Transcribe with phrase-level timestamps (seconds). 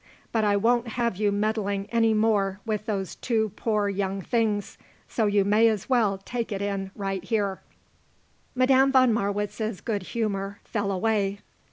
[0.31, 5.27] But I won't have you meddling any more with those two poor young things, so
[5.27, 7.61] you may as well take it in right here."
[8.55, 11.41] Madame von Marwitz's good humour fell away.